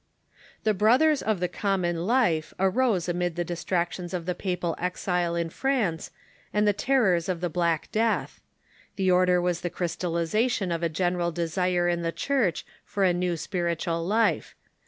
[0.63, 5.35] The Brothers of the Common Life arose amid the distrac tions of the papal exile
[5.35, 6.09] in France
[6.51, 8.41] and the terrors of the Black Death.
[8.95, 13.13] The order was the crystallization of a general de sire in the Church for a
[13.13, 14.55] new spiritual life.